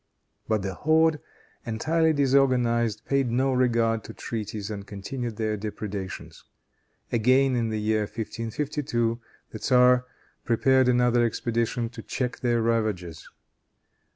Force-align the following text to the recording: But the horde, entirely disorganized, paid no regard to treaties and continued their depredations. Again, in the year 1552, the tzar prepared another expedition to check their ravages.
But 0.47 0.63
the 0.63 0.73
horde, 0.73 1.19
entirely 1.63 2.11
disorganized, 2.11 3.05
paid 3.05 3.29
no 3.29 3.53
regard 3.53 4.03
to 4.05 4.15
treaties 4.15 4.71
and 4.71 4.83
continued 4.87 5.35
their 5.35 5.55
depredations. 5.57 6.43
Again, 7.11 7.55
in 7.55 7.69
the 7.69 7.79
year 7.79 7.99
1552, 8.05 9.21
the 9.51 9.59
tzar 9.59 10.05
prepared 10.43 10.87
another 10.89 11.23
expedition 11.23 11.87
to 11.89 12.01
check 12.01 12.39
their 12.39 12.63
ravages. 12.63 13.29